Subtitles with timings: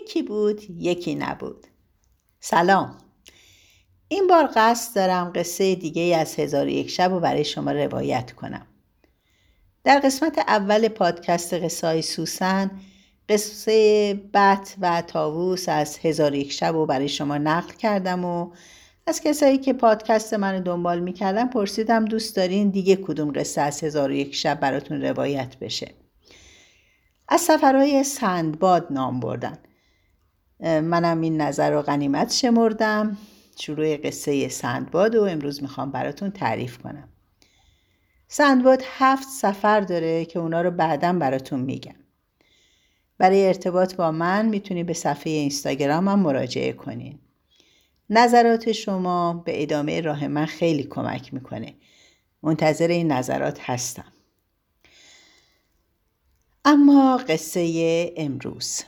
[0.00, 1.66] یکی بود یکی نبود.
[2.40, 2.98] سلام.
[4.08, 8.66] این بار قصد دارم قصه دیگه از هزار یک شب رو برای شما روایت کنم.
[9.84, 12.70] در قسمت اول پادکست قصه سوسن
[13.28, 18.50] قصه بت و تاووس از هزار یک شب رو برای شما نقل کردم و
[19.06, 24.12] از کسایی که پادکست منو دنبال می‌کردن پرسیدم دوست دارین دیگه کدوم قصه از هزار
[24.12, 25.94] یک شب براتون روایت بشه.
[27.28, 29.58] از سفرهای سندباد نام بردن.
[30.62, 33.16] منم این نظر رو غنیمت شمردم.
[33.60, 37.08] شروع قصه سندباد و امروز می‌خوام براتون تعریف کنم.
[38.28, 41.94] سندباد هفت سفر داره که اونا رو بعدا براتون میگم.
[43.18, 47.18] برای ارتباط با من می‌تونی به صفحه اینستاگرامم مراجعه کنین
[48.10, 51.74] نظرات شما به ادامه راه من خیلی کمک می‌کنه.
[52.42, 54.12] منتظر این نظرات هستم.
[56.64, 58.82] اما قصه امروز.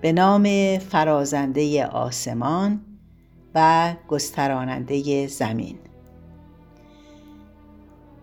[0.00, 2.80] به نام فرازنده آسمان
[3.54, 5.78] و گستراننده زمین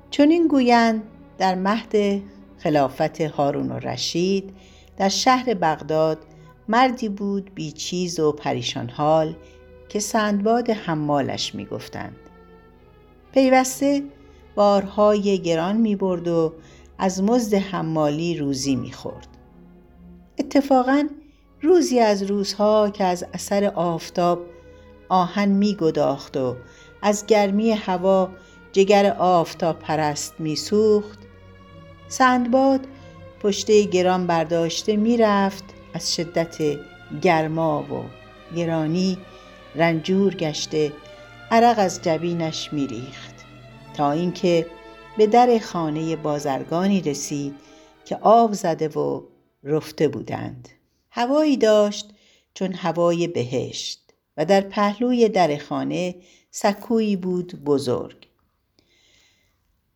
[0.10, 1.04] چون این گویند
[1.38, 2.22] در مهد
[2.58, 4.54] خلافت هارون و رشید
[4.98, 6.18] در شهر بغداد
[6.68, 9.36] مردی بود بیچیز و پریشان حال
[9.90, 12.16] که سندباد حمالش می‌گفتند
[13.34, 14.04] پیوسته
[14.56, 16.54] بارهای گران می برد و
[16.98, 19.28] از مزد حمالی روزی می خورد.
[20.40, 21.08] اتفاقا
[21.62, 24.40] روزی از روزها که از اثر آفتاب
[25.10, 26.56] آهن می گداخت و
[27.02, 28.30] از گرمی هوا
[28.72, 31.20] جگر آفتاب پرست می سوخت.
[32.08, 32.80] سندباد
[33.44, 36.58] پشته گران برداشته می رفت از شدت
[37.22, 38.04] گرما و
[38.56, 39.18] گرانی
[39.76, 40.94] رنجور گشته
[41.52, 43.36] عرق از جبینش میریخت
[43.94, 44.68] تا اینکه
[45.18, 47.56] به در خانه بازرگانی رسید
[48.06, 49.22] که آب زده و
[49.64, 50.70] رفته بودند.
[51.18, 52.14] هوایی داشت
[52.54, 56.16] چون هوای بهشت و در پهلوی در خانه
[56.52, 58.28] سکویی بود بزرگ.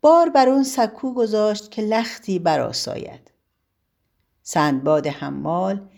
[0.02, 3.32] بار بر اون سکو گذاشت که لختی براساید
[4.42, 5.90] سندباد حمال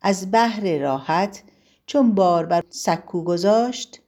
[0.00, 1.42] از بحر راحت
[1.86, 4.00] چون بار بر سکو گذاشت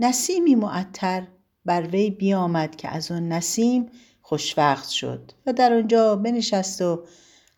[0.00, 1.26] نسیمی معطر
[1.64, 3.90] بر وی بیامد که از آن نسیم
[4.22, 7.04] خوشوقت شد و در آنجا بنشست و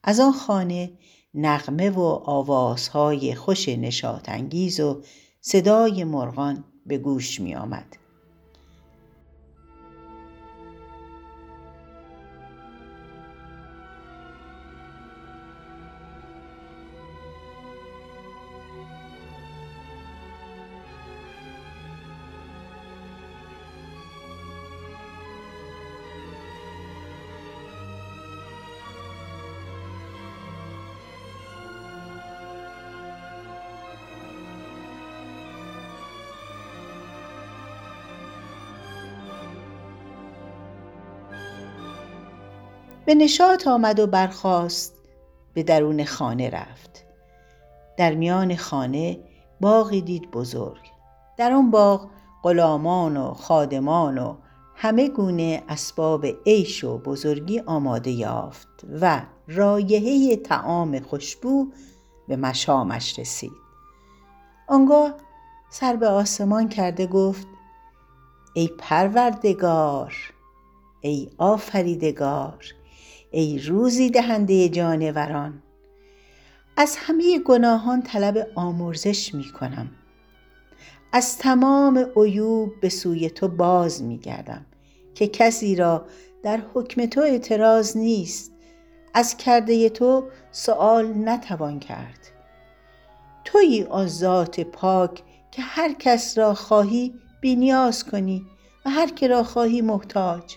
[0.03, 0.93] از آن خانه
[1.34, 5.03] نغمه و آوازهای خوش نشاط انگیز و
[5.41, 7.97] صدای مرغان به گوش می آمد.
[43.07, 44.95] به نشاط آمد و برخاست
[45.55, 47.05] به درون خانه رفت.
[47.97, 49.19] در میان خانه
[49.61, 50.81] باغی دید بزرگ.
[51.37, 52.09] در آن باغ
[52.43, 54.37] غلامان و خادمان و
[54.75, 58.69] همه گونه اسباب عیش و بزرگی آماده یافت
[59.01, 61.67] و رایحه تعام خوشبو
[62.29, 63.53] به مشامش رسید.
[64.69, 65.15] آنگاه
[65.71, 67.47] سر به آسمان کرده گفت
[68.55, 70.15] ای پروردگار
[71.01, 72.65] ای آفریدگار
[73.34, 75.62] ای روزی دهنده جانوران.
[76.76, 79.91] از همه گناهان طلب آمرزش می کنم.
[81.12, 84.66] از تمام عیوب به سوی تو باز می گردم
[85.15, 86.06] که کسی را
[86.42, 88.53] در حکم تو اعتراض نیست.
[89.15, 92.19] از کرده تو سوال نتوان کرد.
[93.44, 98.47] تویی آن ذات پاک که هر کس را خواهی بینیاز کنی
[98.84, 100.56] و هر که را خواهی محتاج.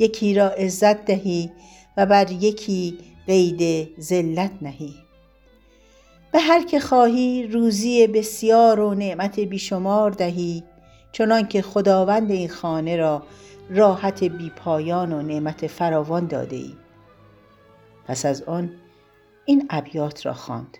[0.00, 1.52] یکی را عزت دهی
[1.96, 4.94] و بر یکی قید ذلت نهی.
[6.32, 10.64] به هر که خواهی روزی بسیار و نعمت بیشمار دهی
[11.12, 13.22] چنان که خداوند این خانه را
[13.70, 16.74] راحت بیپایان و نعمت فراوان داده ای.
[18.06, 18.70] پس از آن
[19.44, 20.78] این ابیات را خواند.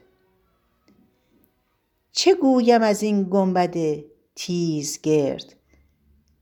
[2.12, 3.76] چه گویم از این گنبد
[4.34, 5.56] تیزگرد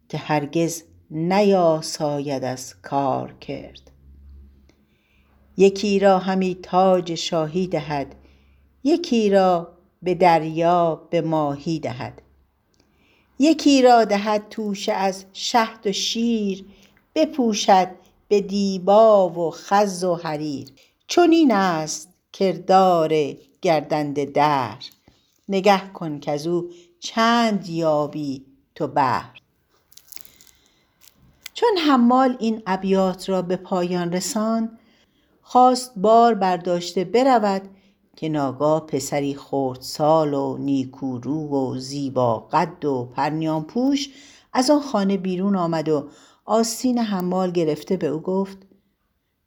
[0.08, 3.90] که هرگز نیاساید از کار کرد.
[5.56, 8.14] یکی را همی تاج شاهی دهد
[8.84, 9.72] یکی را
[10.02, 12.22] به دریا به ماهی دهد.
[13.38, 16.64] یکی را دهد توشه از شهد و شیر
[17.14, 17.88] بپوشد
[18.28, 20.68] به دیبا و خز و حریر.
[21.06, 23.12] چنین است کردار
[23.62, 24.76] گردنده در
[25.48, 26.70] نگه کن از او
[27.00, 29.37] چند یابی تو بهر.
[31.58, 34.78] چون حمال این ابیات را به پایان رساند
[35.42, 37.62] خواست بار برداشته برود
[38.16, 44.08] که ناگاه پسری خردسال و نیکورو و زیبا قد و پرنیان پوش
[44.52, 46.08] از آن خانه بیرون آمد و
[46.44, 48.58] آستین حمال گرفته به او گفت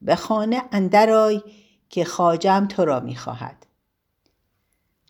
[0.02, 1.42] به خانه اندرآی
[1.90, 3.66] که خواجم تو را می‌خواهد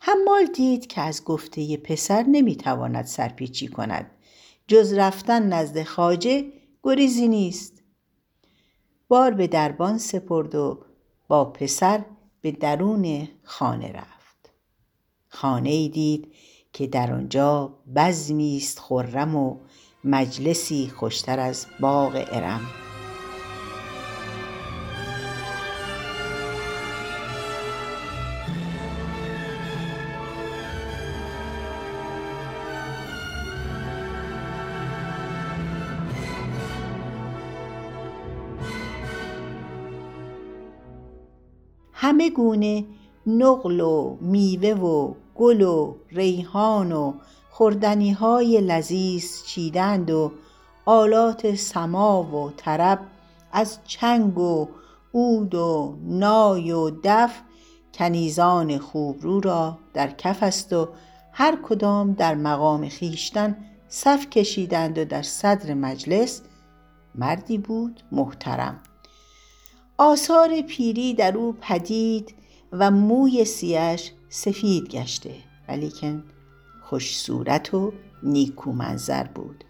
[0.00, 4.10] حمال دید که از گفته پسر نمی‌تواند سرپیچی کند.
[4.68, 7.82] جز رفتن نزد خواجه گریزی نیست.
[9.08, 10.84] بار به دربان سپرد و
[11.28, 12.04] با پسر
[12.40, 14.50] به درون خانه رفت.
[15.28, 16.34] خانه ای دید
[16.72, 19.56] که در آنجا بزمی است خرم و
[20.04, 22.60] مجلسی خوشتر از باغ ارم.
[42.02, 42.84] همه گونه
[43.26, 47.12] نقل و میوه و گل و ریحان و
[47.50, 50.32] خوردنی های لذیذ چیدند و
[50.84, 52.98] آلات سما و طرب
[53.52, 54.68] از چنگ و
[55.14, 57.40] عود و نای و دف
[57.94, 60.88] کنیزان خوبرو را در کف است و
[61.32, 63.56] هر کدام در مقام خیشتن
[63.88, 66.42] صف کشیدند و در صدر مجلس
[67.14, 68.80] مردی بود محترم.
[70.02, 72.34] آثار پیری در او پدید
[72.72, 75.34] و موی سیش سفید گشته
[75.68, 76.24] ولیکن
[76.82, 79.64] خوش صورت و نیکو منظر بود.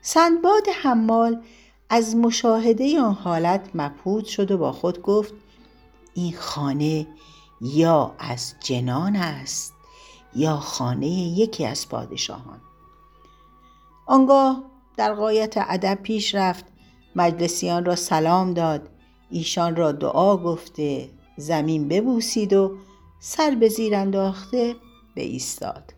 [0.00, 1.42] سندباد حمال
[1.90, 5.34] از مشاهده آن حالت مبهوت شد و با خود گفت
[6.14, 7.06] این خانه
[7.60, 9.74] یا از جنان است
[10.34, 12.60] یا خانه یکی از پادشاهان.
[14.06, 14.62] آنگاه
[14.96, 16.73] در قایت ادب پیش رفت
[17.16, 18.88] مجلسیان را سلام داد.
[19.30, 22.76] ایشان را دعا گفته زمین ببوسید و
[23.20, 24.74] سر به زیر انداخته
[25.14, 25.94] به ایستاد.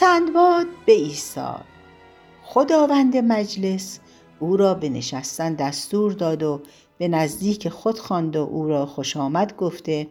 [0.00, 1.64] سندباد به ایستاد
[2.42, 4.00] خداوند مجلس
[4.40, 6.62] او را به نشستن دستور داد و
[6.98, 10.08] به نزدیک خود خواند و او را خوش آمد گفته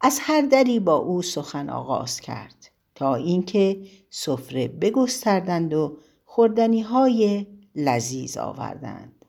[0.00, 7.46] از هر دری با او سخن آغاز کرد تا اینکه سفره بگستردند و خوردنی های
[7.74, 9.24] لذیذ آوردند.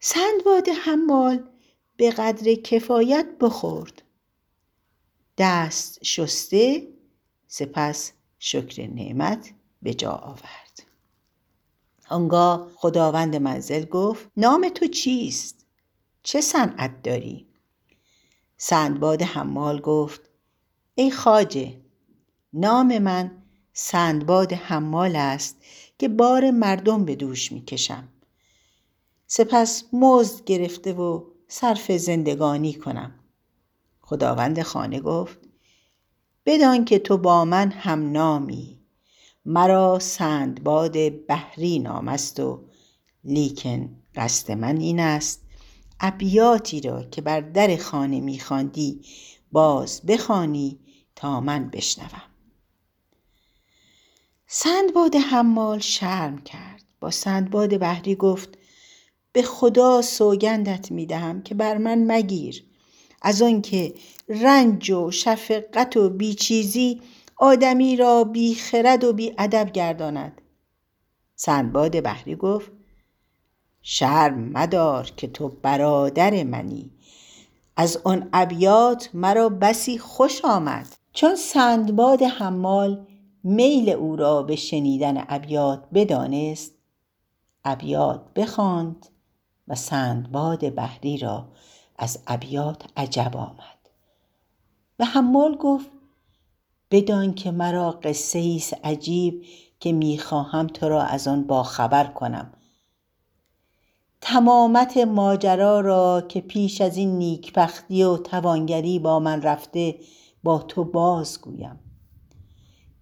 [0.00, 1.44] سندباد حمال
[1.96, 4.02] به قدر کفایت بخورد.
[5.38, 6.94] دست شسته
[7.56, 9.52] سپس شکر نعمت
[9.82, 10.82] به جا آورد.
[12.10, 15.66] آنگاه خداوند منزل گفت نام تو چیست؟
[16.22, 17.46] چه صنعت داری؟
[18.56, 20.20] سندباد حمال گفت
[20.94, 21.80] ای خاجه
[22.52, 25.56] نام من سندباد حمال است
[25.98, 28.08] که بار مردم به دوش می‌کشم.
[29.26, 33.14] سپس مزد گرفته و صرف زندگانی کنم.
[34.00, 35.43] خداوند خانه گفت
[36.46, 38.78] بدان که تو با من هم نامی.
[39.44, 42.64] مرا سندباد بحری نام است و
[43.24, 45.40] لیکن قصد من این است
[46.00, 49.00] ابیاتی را که بر در خانه میخواندی
[49.52, 50.78] باز بخوانی
[51.16, 52.22] تا من بشنوم.
[54.46, 56.84] سندباد حمال شرم کرد.
[57.00, 58.58] با سندباد بحری گفت
[59.32, 62.64] به خدا سوگندت می‌دهم که بر من مگیر.
[63.24, 63.94] از آنکه
[64.28, 67.00] رنج و شفقت و بیچیزی
[67.36, 70.40] آدمی را بی خرد و بی ادب گرداند.
[71.34, 72.72] سندباد بحری گفت
[73.82, 76.90] شرم مدار که تو برادر منی.
[77.76, 80.86] از آن ابیات مرا بسی خوش آمد.
[81.12, 83.06] چون سندباد حمال
[83.44, 86.72] میل او را به شنیدن ابیات بدانست
[87.64, 89.06] ابیات بخواند
[89.68, 91.48] و سندباد بحری را
[91.98, 93.78] از ابیات عجب آمد.
[94.98, 95.90] و حمال گفت
[96.90, 99.44] بدان که مرا قصه ایست عجیب
[99.80, 102.52] که می‌خواهم تو را از آن باخبر کنم.
[104.20, 109.98] تمامت ماجرا را که پیش از این نیکبختی و توانگری با من رفته
[110.42, 111.78] با تو بازگویم.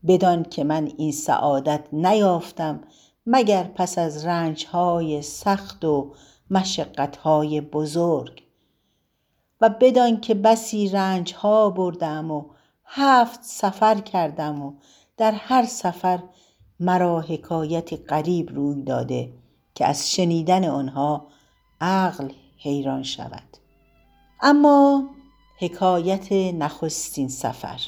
[0.06, 2.80] بدان که من این سعادت نیافتم
[3.26, 6.14] مگر پس از رنجهای سخت و
[6.50, 8.41] مشقتهای بزرگ.
[9.62, 12.44] و بدان که بسی رنجها بردم و
[12.84, 14.72] هفت سفر کردم و
[15.16, 16.22] در هر سفر
[16.80, 19.32] مرا حکایتی غریب روی داده
[19.74, 21.26] که از شنیدن آنها
[21.80, 22.28] عقل
[22.58, 23.56] حیران شود.
[24.40, 25.10] اما
[25.58, 27.80] حکایت نخستین سفر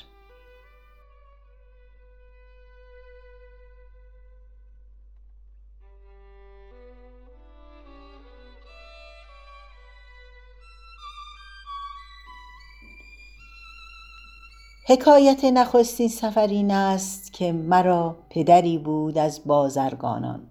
[14.87, 20.51] حکایت نخستین سفر این است که مرا پدری بود از بازرگانان.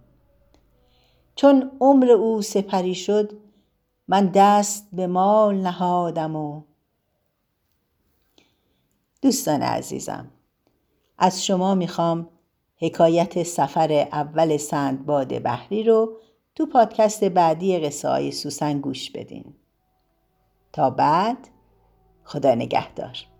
[1.35, 3.31] چون عمر او سپری شد
[4.07, 6.61] من دست به مال نهادم و
[9.21, 10.31] دوستان عزیزم
[11.17, 12.29] از شما می‌خوام
[12.77, 16.17] حکایت سفر اول سندباد بحری رو
[16.55, 19.53] تو پادکست بعدی قصه های سوسن گوش بدین.
[20.73, 21.37] تا بعد
[22.23, 23.32] خدا نگهدار.